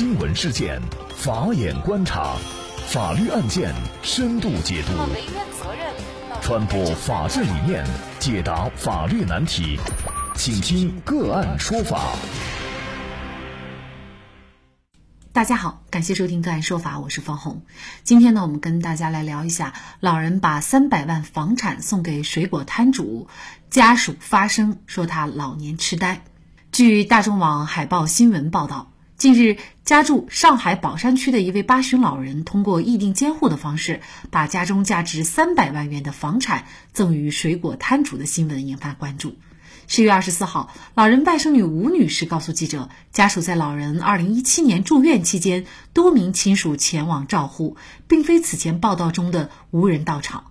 [0.00, 0.80] 新闻事件，
[1.14, 2.34] 法眼观察，
[2.86, 3.70] 法律案件
[4.02, 4.92] 深度解读，
[6.40, 7.84] 传播法治理念，
[8.18, 9.78] 解答法律难题，
[10.34, 12.14] 请听个案说法。
[15.32, 17.60] 大家好，感谢收听个案说法，我是方红。
[18.02, 23.28] 今天呢，我们跟大家来聊一下，老人把三百万房产送给水果摊主，
[23.68, 26.22] 家属发声说他老年痴呆。
[26.72, 28.90] 据大众网海报新闻报道，
[29.20, 39.36] 近日家住上海宝山区的一位八旬老人，通过议定监护的方式，把家中价值三百万元的房产赠与水果摊主的新闻引发关注。
[39.88, 47.76] 十月二十四号，老人外甥女吴女士告诉记者，家属在老人二零一七年住院期间，多名亲属前往照护，
[48.08, 50.44] 并非此前报道中的无人到场。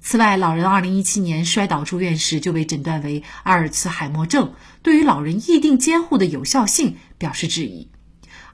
[0.00, 7.88] 此外，老人二零一七年摔倒住院时就被诊断为阿尔茨海默症，对于老人议定监护的有效性表示质疑。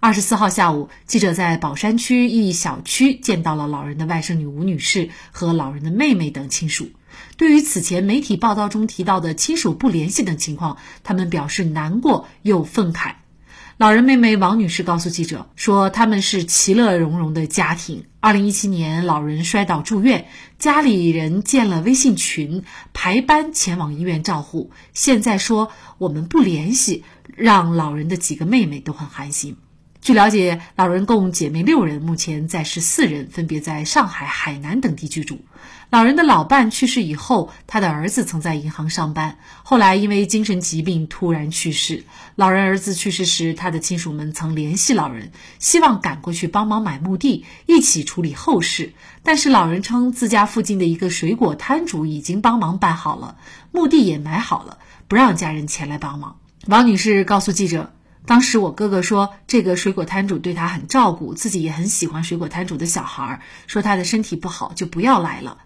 [0.05, 6.90] 二十四号下午，记者在宝山区一小区见到了老人的外甥女吴女士和老人的妹妹等亲属。
[7.37, 13.12] 对于此前媒体报道中提到的亲属不联系等情况，他们表示难过又愤慨。
[13.77, 18.07] 老人妹妹王女士告诉记者说：“他们是其乐融融的家庭。
[18.18, 20.27] 二零一七年老人摔倒住院，
[20.59, 24.73] 家里人建了微信群，排班前往医院照护。
[24.95, 27.05] 现在说我们不联系，
[27.37, 29.57] 让老人的几个妹妹都很寒心。”
[30.03, 35.45] 据了解，老人共姐妹六人，目前在世四人，分别在上海、海南等地居住。
[35.91, 42.03] 老人的老伴去世以后，他的儿子曾在银行上班，后来因为精神疾病突然去世。
[42.35, 45.30] 老人儿子去世时，他的亲属们曾联系老人，
[45.61, 48.95] 希望赶过去帮忙买墓地，一起处理后事。
[49.23, 53.37] 但是老人称，自家附近的一个水果摊主已经帮忙办好了，
[53.71, 56.39] 墓地也买好了，不让家人前来帮忙。
[56.67, 57.93] 王女士告诉记者。
[58.24, 65.59] 当时我哥哥说，这个水果摊主对他很照顾，自己也很喜欢水果摊主的小孩，说他的身体不好就不要来了。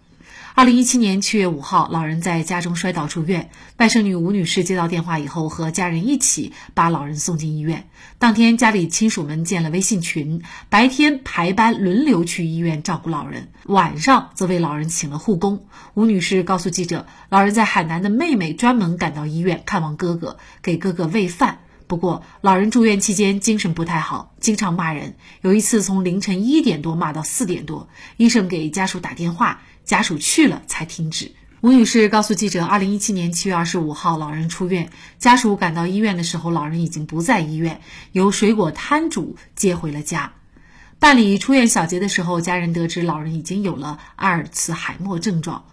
[0.54, 7.90] 二零一七年七月五号，老人在家中摔倒住院，外甥女吴女士接到电话以后，和家人一起把老人送进医院。
[8.18, 10.40] 当天家里亲属们建了微信群，
[10.70, 15.66] 白天排班轮流去医院照顾老人，晚上则为老人请了护工。
[15.92, 21.58] 吴女士告诉记者，老人在海南的妹妹专门赶到医院看望哥哥，给哥哥喂饭。
[21.86, 25.16] 不过，老人住院期间精神不太好，经常骂人。
[25.40, 31.32] 有一次从凌晨一点多骂到四点多，医生给家属打电话，家属去了才停止。
[31.60, 37.80] 吴女士告诉记者，二零一七年七月二十五号，老人出院，家属赶到医院的时候，老人已经不在医院，
[38.12, 40.32] 由水果摊主接回了家。
[40.98, 45.64] 办理出院小结的时候，家人得知老人已经有了阿尔茨海默症状。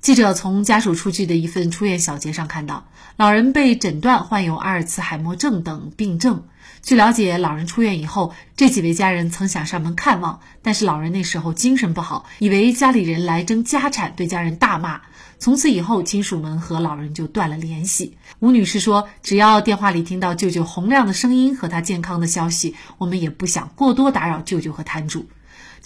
[0.00, 2.86] 记者从家属出具的一份出院小结上看到，
[3.16, 6.44] 老人被诊断患有阿尔茨海默症等病症。
[6.82, 15.00] 据了解，老人出院以后，这几位家人曾想上门看望，但是老人那时候精神不好，以为家里人来争家产，对家人大骂。
[15.40, 18.16] 从此以后，亲属们和老人就断了联系。
[18.38, 25.26] 吴女士说：“只要电话里听到舅舅洪亮的声音和他健康的消息，我们也不想过多打扰舅舅和摊主。”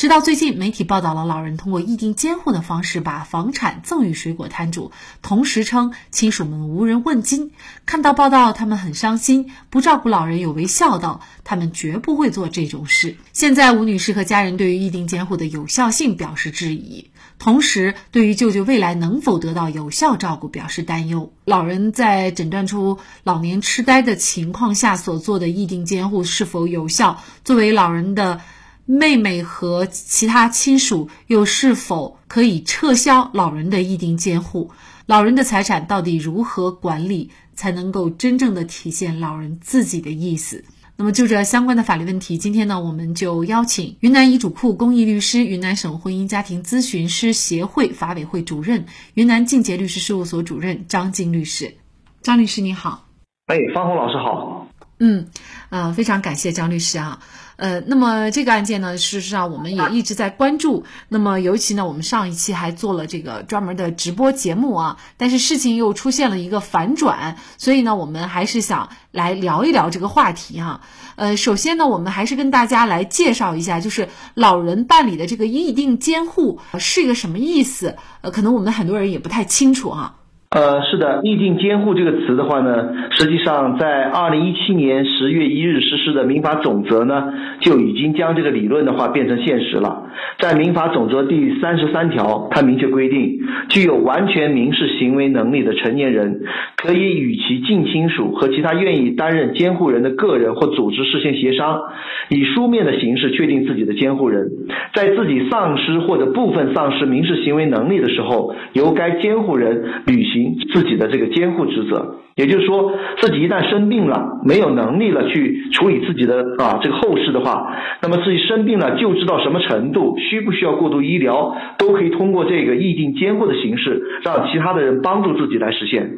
[0.03, 4.91] 直到最近，媒体报道了老人通过议定监护的方式把房产赠与水果摊主，
[5.23, 7.53] 同时称亲属们无人问津。
[7.87, 13.17] 看到报道，他们很伤心，不照顾老人有违孝道，他们绝不会做这种事。
[13.33, 17.09] 现在，吴女士和家人对于议定监护的有效性表示质疑，
[17.39, 21.33] 同时对于舅舅未来能否得到有效照顾表示担忧。
[21.45, 27.23] 老人在诊断出老年痴呆的情况下所做的议定监护是否有效？
[27.45, 28.41] 作为老人的。
[28.85, 34.71] 妹妹和其他亲属又是否可以撤销老人的议定监护？
[35.07, 40.65] 老人的财产到底如何管理才能够真正的体现老人自己的意思？
[40.97, 48.85] 那么就这相关的法律问题，今天呢，我们就邀请云南遗嘱库公益律师、云南省婚姻家庭咨询师协会法委会主任、
[49.15, 51.75] 云南静杰律师事务所主任张静律师。
[52.21, 53.09] 张律师你好。
[53.47, 54.69] 哎，方红老师好。
[55.01, 55.27] 嗯，
[55.71, 57.19] 呃，非常感谢张律师啊。
[57.63, 60.85] 呃，那么这个案件呢，事实上我们也一直在关注。
[61.09, 64.97] 那么尤其呢，我们上一期还做了这个专门的直播节目啊。
[65.17, 70.81] 但是事情又出现了一个反转，所以呢，我们还是想来聊一聊这个话题哈。
[71.15, 77.97] 呃，首先呢，我们还是跟大家来介绍一下，就是老人办理的这个议定监护是一个什么意思？
[78.23, 80.17] 呃，可能我们很多人也不太清楚哈。
[80.55, 90.11] 呃，是的，逆境监护这个词的话呢，实际上在二零一七年十月一日实施的民法总则呢，就已经将这个理论的话变成现实了。
[90.39, 93.39] 在民法总则第三十三条，它明确规定，
[93.71, 96.43] 具有完全民事行为能力的成年人，
[96.77, 101.81] 可以与其近亲属和其他愿意担任监护人的个人或组织事先协商，
[102.29, 104.51] 以书面的形式确定自己的监护人，
[104.93, 110.42] 在自己丧失或者部分丧失民事行为能力的时候，由该监护人履行。
[110.73, 126.11] 自己的这个监护职责，也就是说，自己一旦生病了，没有能力了去处理自己的啊这个后事的话，那么自己生病了救治到什么程度，需不需要过度医疗，都可以通过这个意定监护的形式，让其他的人帮助自己来实现。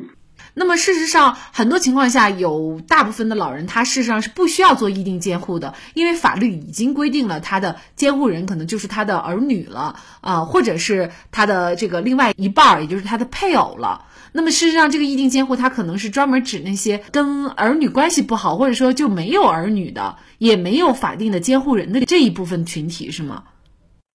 [0.55, 14.07] 那么事实上，很多情况下，有大部分的老人他事实上是不需要做意定监护的，因为法律已经规定了他的监护人可能就是他的儿女了啊，或者是他的这个另外一半儿，也就是他的配偶了。
[14.37, 23.45] 那么事实上，这个意定监护它可能是专门指那些跟儿女关系不好，或者说就没有儿女的，也没有法定的监护人的这一部分群体，是吗？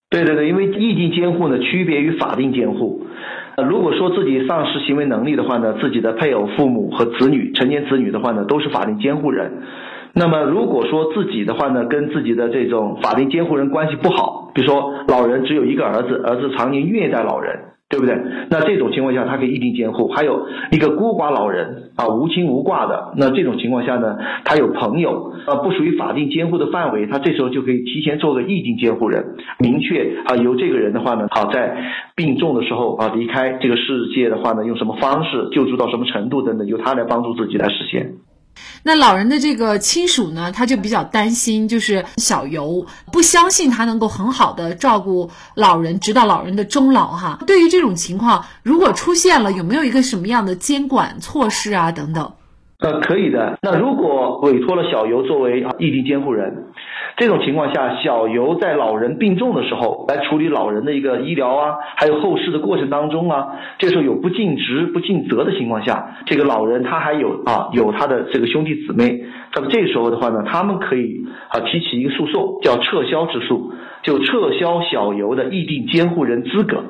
[0.10, 3.06] 对对对，因为意定监护呢区别于法定监护。
[3.62, 9.52] 如果说自己丧失行为能力的话呢，自己的配偶、父母和子女、成年子女的话呢，都是法定监护人。
[10.14, 17.60] 那么如果说自己的话呢，跟自己的这种法定监护人关系不好，比如说老人只有一个儿子，儿子常年虐待老人。
[17.90, 18.16] 对不对？
[18.52, 20.10] 那这种情况下，他可以意定监护。
[20.10, 24.16] 还有一个孤寡老人啊，无亲无挂的，那这种情况下呢，
[24.46, 31.78] 他有朋友啊，不属于法定监护的范围，他这时候就可以提前做个意定监护人，明确啊，由这个人的话呢，好在
[32.16, 38.14] 病重的时候啊，离开这个世界的话呢，用什么方式救助到什么程度等等，由他来帮助自己来实现。
[38.84, 47.40] 那老人的这个亲属呢，他就比较担心，就是小尤不相信他能够很好的照顾老人，直到老人的终老哈。
[47.46, 51.92] 对于这种情况，如果出现了，有没有一个什么样的监管措施啊？
[51.92, 52.34] 等等。
[52.82, 53.60] 呃，可以的。
[53.62, 56.68] 那如果委托了小游作为异地监护人，
[57.18, 63.48] 这种情况下，小游在老人病重的时候来处理老人的一个医疗啊，还有后事的过程当中啊，
[63.80, 73.74] 这时候有不尽职、不尽责的情况下，这个老人他还有啊有他的这个兄弟姊妹，那么这时候的话呢，他们可以啊提起一个诉讼，叫撤销之诉，
[74.04, 76.82] 就撤销小游的异定监护人资格。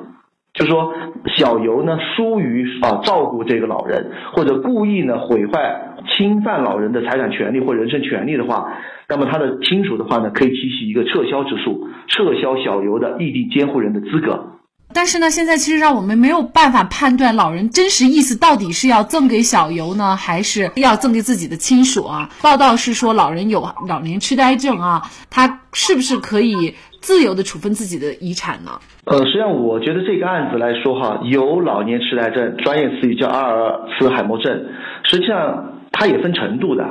[0.60, 0.92] 就是说
[1.38, 8.68] 小游呢疏于啊照顾这个老人，或者故意呢毁坏、侵犯老人的财产权利或人身权利的话，
[9.08, 14.58] 那么他的亲属的话呢，可以提起一个撤销之诉，撤销小游的异地监护人的资格。
[14.92, 22.28] 但是呢，现在其实让我们没有办法判断老人真实意思到底是要赠给小游呢，还是要赠给自己的亲属啊？
[22.42, 26.74] 报道是说老人有老年痴呆症啊，他是不是可以？
[27.00, 28.72] 自由的处分自己的遗产呢？
[29.04, 34.66] 呃，实际上我觉得这个案子来说哈，有老年痴呆症，专业词语叫阿尔茨海默症，
[35.04, 36.86] 实际上它也分程度的。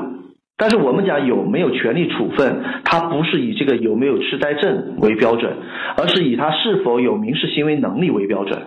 [0.57, 5.53] 但是我们讲有没有权利处分，它不是以这个有没有痴呆症为标准，
[5.95, 8.59] 而是以他是否有民事行为能力为标准。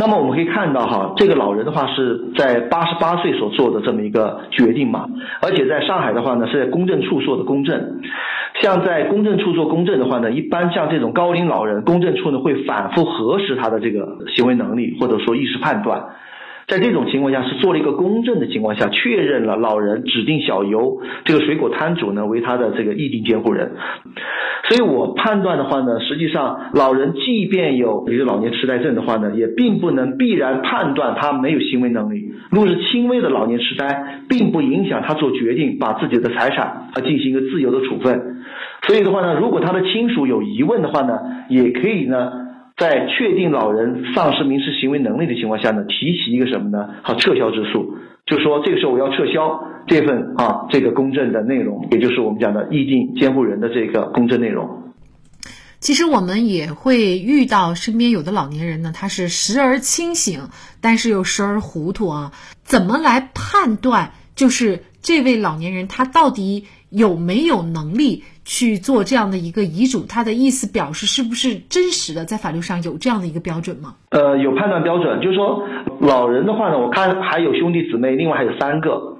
[0.00, 5.06] 那么我们可以看到哈，这个老人的话是在八十八岁所做的这么一个决定嘛，
[5.42, 8.00] 而且在上海的话呢，是在公证处做的公证。
[8.62, 16.02] 像在公证处做公证的话呢，一般像这种高龄老人，公证处呢会反复核实他的这个行为能力或者说意识判断。
[16.66, 23.72] 在这种情况下，是做了一个公证的情况下，确认了老人指定小游这个水果摊主呢为他的这个意定监护人。
[24.70, 32.32] 所以我判断的话呢，实际上老人即便有比如老年痴呆症的话呢，也并不能必然判断他没有行为能力。
[32.52, 38.36] 如果是轻微的老年痴呆，并不影响他做决定，把自己的财产啊进行一个自由的处分。
[38.86, 41.18] 所以的话呢，如果他的亲属有疑问的话呢，
[41.48, 42.30] 也可以呢。
[42.76, 46.88] 在确定老人丧失民事行为能力的情况下呢，提起一个什么呢？
[47.02, 47.94] 好，撤销之诉，
[48.24, 54.68] 就说这个时候我要撤销这份啊这个公证的内容，也就是我们讲的意定监护人的这个公证内容。
[55.80, 60.48] 其实我们也会遇到身边有的老年人呢，他是时而清醒，
[60.80, 62.32] 但是又时而糊涂啊。
[62.62, 64.12] 怎么来判断？
[64.34, 68.24] 就是这位老年人他到底有没有能力？
[68.42, 72.24] 去做这样的一个遗嘱，他的意思表示是不是真实的？
[72.24, 73.94] 在法律上有这样的一个标准吗？
[74.10, 75.62] 呃，有判断标准，就是说
[76.00, 79.18] 老人的话呢，我看还有兄弟姊妹，另外还有三个。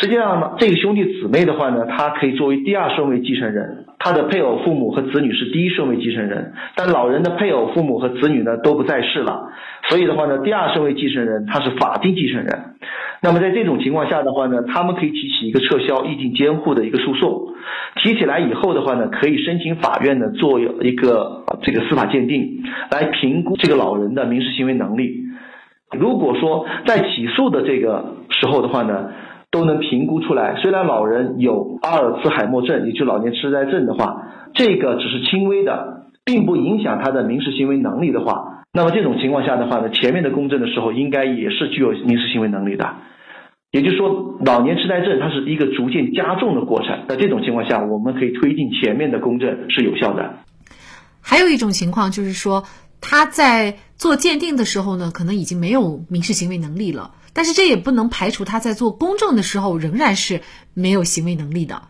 [0.00, 6.54] 实际上呢，这个兄弟姊妹的话呢，他可以作为第二顺位继承人，他的配偶、父母和子女是第一顺位继承人。
[6.74, 9.50] 但老人的配偶、父母和子女呢都不在世了，
[9.90, 12.76] 所以的话呢，第二顺位继承人他是法定继承人。
[13.20, 17.48] 那么在这种情况下的话呢，他们可以提起一个撤销意定监护的一个诉讼。
[18.02, 25.24] 提起来以后的话呢，可以申请法院呢做一个这个司法鉴定，来评估这个老人的民事行为能力。
[25.92, 29.10] 如果说在起诉的这个时候的话呢，
[29.50, 42.88] 都能评估出来，虽然老人有阿尔茨海默症，也就老年痴呆症的话，这个只是轻微的，并不影响他的民事行为能力的话，那么这种情况下的话呢，前面的公证的时候应该也是具有民事行为能力的。
[43.72, 47.04] 也就是说，老年痴呆症它是一个逐渐加重的过程。
[47.08, 50.28] 那这种情况下，我们可以推进前面的公证是有效的。
[51.22, 52.64] 还有一种情况就是说，
[53.00, 60.40] 他在做鉴定的时候呢，可能已经没有民事行为能力了，但是这也不能排除他在做公证的时候仍然是
[60.72, 61.82] 没有行为能力的。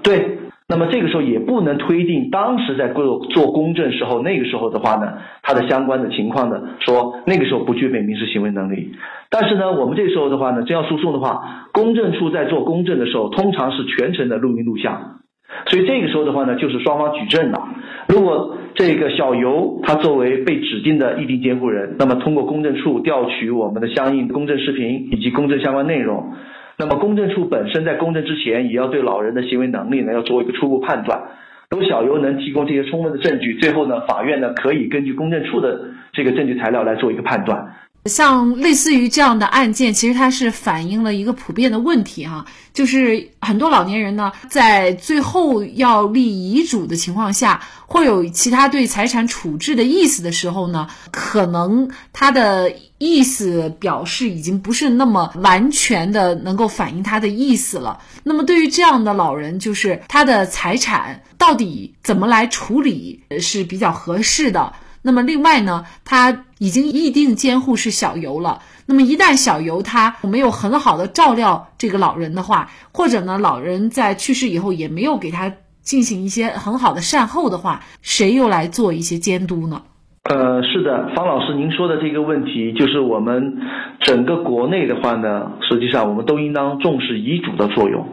[0.00, 8.94] 对，那么这个时候也不能推定当时在做做公证时候那个时候的话呢，他的相关的情况呢，说那个时候不具备民事行为能力。
[9.28, 15.18] 但是呢，我们这时候的话呢，真要诉讼的话，公证处在做公证的时候，通常是全程的录音录像，
[15.66, 17.58] 所以这个时候的话呢，就是双方举证了。
[18.06, 26.34] 如果这个小尤他作为被指定的异地监护人，那么通过公证处调取我们的相应公证视频以及公证相关内容，
[26.76, 31.22] 那么公证处本身在公证之前也要对老人的行为能力呢要做一个初步判断。
[31.70, 35.80] 如果小尤能提供这些充分的证据，最后呢，法院呢可以根据公证处的
[36.12, 37.74] 这个证据材料来做一个判断。
[38.08, 58.00] 像类似于这样的案件，其实它是反映了一个普遍的问题哈，就是很多老年人呢，在最后要立遗嘱的情况下，或有其他对财产处置的意思的时候呢，可能他的意思表示已经不是那么完全的能够反映他的意思了。
[58.22, 64.72] 那么对于这样的老人，就是他的财产到底怎么来处理是比较合适的。
[65.06, 68.58] 那么另外呢，他已经议定监护是小尤了。
[68.86, 79.82] 那么一旦小尤他没有很好的照料这个老人的话，或者呢老人在去世以后也没有给他进行一些很好的善后的话，谁又来做一些监督呢？
[80.28, 83.58] 呃，是的，方老师您说的这个问题，就是我们
[84.00, 88.08] 整个国内的话呢，实际上我们都应当重视遗嘱的作用，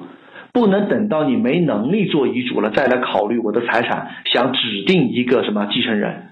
[0.52, 6.30] 不能等到你没能力做遗嘱了再来考虑我的财产，想指定一个什么继承人。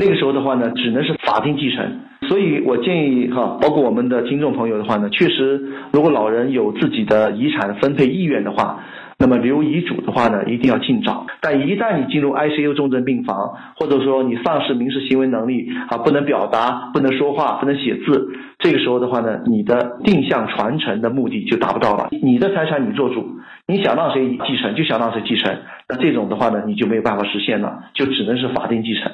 [0.00, 1.84] 那个时候的话呢，只能是法定继承，
[2.28, 5.60] 所以我建议哈，包括我们的听众朋友的话呢，确实，
[5.92, 8.78] 如果老人有自己的遗产分配意愿的话，
[9.18, 11.26] 那么留遗嘱的话呢，一定要尽早。
[11.40, 18.28] 但一旦你进入 ICU 重症病房，或者说你丧失民事行为能力啊，不能表达、不能说话、不能写字，
[18.60, 22.08] 这个时候的话呢，你的定向传承的目的就达不到了。
[22.22, 23.26] 你的财产你做主，
[23.66, 25.56] 你想让谁继承就想让谁继承，
[25.88, 29.10] 那这种的话呢，你就没有办法实现了，就只能是法定继承。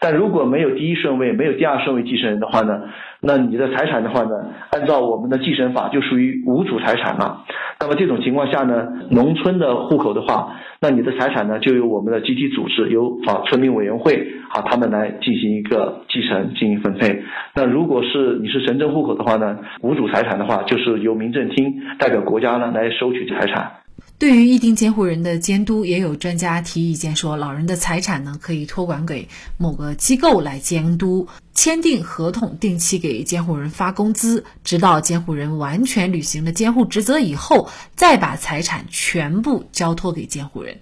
[0.00, 2.80] 但如果没有第一顺位，没有第二顺位继承人的话呢，
[3.20, 4.30] 那你的财产的话呢，
[4.72, 7.44] 按照我们的继承法就属于无主财产了。
[7.78, 17.22] 那么这种情况下呢，农村的户口的话，那你的财产呢就由我们的集体组织，由啊村民委员会啊他们来进行一个继承进行分配。
[17.54, 23.79] 那如果是你是城镇户口的话呢，无主财产的话，就是由民政厅代表国家呢来收取财产。
[24.18, 40.80] 对于议定监护人的监督，也有专家提意见说，老人的财产呢可以托管给某个机构来监督，签订合同，定期给监护人发工资，直到监护人完全履行了监护职责以后，再把财产全部交托给监护人。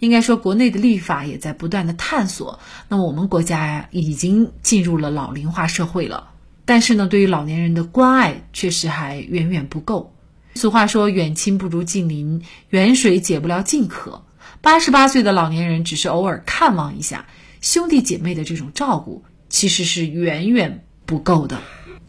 [0.00, 2.58] 应该说，国内的立法也在不断的探索。
[2.88, 6.30] 那么，我们国家呀已经进入了老龄化社会了，
[6.64, 10.13] 但是呢，对于老年人的关爱确实还远远不够。
[10.54, 14.24] 俗话说，远亲不如近邻，远水解不了近渴。
[14.60, 17.26] 八十八岁的老年人只是偶尔看望一下，
[17.60, 21.60] 兄弟姐妹的这种照顾其实是远远不够的。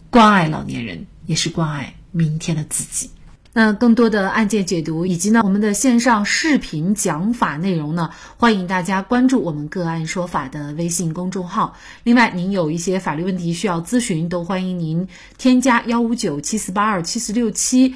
[0.09, 3.09] 关爱老年人，也是关爱明天的自己。
[3.57, 11.73] 那更多的案件解读以及呢我们的线上视频讲法内容呢，欢迎大家关注我们个案说法的微信公众号。
[12.03, 17.95] 另外，您有一些法律问题需要咨询，都欢迎您添加幺五九七四八二七四六七